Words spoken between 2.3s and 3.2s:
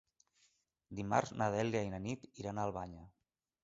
iran a Albanyà.